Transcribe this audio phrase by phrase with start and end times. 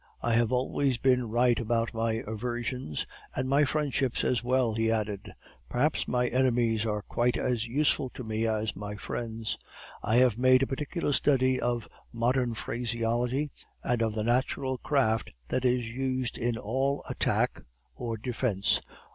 [0.23, 3.05] 'I have always been right about my aversions
[3.35, 5.31] and my friendships as well,' he added.
[5.69, 9.59] 'Perhaps my enemies are quite as useful to me as my friends.
[10.01, 13.51] I have made a particular study of modern phraseology,
[13.83, 17.61] and of the natural craft that is used in all attack
[17.95, 18.81] or defence.